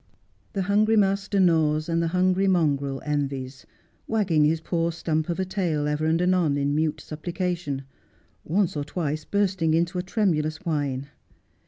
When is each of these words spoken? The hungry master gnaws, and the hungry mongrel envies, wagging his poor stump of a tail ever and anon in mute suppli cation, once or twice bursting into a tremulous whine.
The 0.53 0.63
hungry 0.63 0.97
master 0.97 1.39
gnaws, 1.39 1.87
and 1.87 2.01
the 2.01 2.07
hungry 2.07 2.47
mongrel 2.47 3.03
envies, 3.05 3.67
wagging 4.07 4.45
his 4.45 4.59
poor 4.59 4.91
stump 4.91 5.29
of 5.29 5.39
a 5.39 5.45
tail 5.45 5.87
ever 5.87 6.07
and 6.07 6.19
anon 6.19 6.57
in 6.57 6.73
mute 6.73 6.97
suppli 7.07 7.35
cation, 7.35 7.83
once 8.43 8.75
or 8.75 8.83
twice 8.83 9.25
bursting 9.25 9.75
into 9.75 9.99
a 9.99 10.01
tremulous 10.01 10.57
whine. 10.65 11.09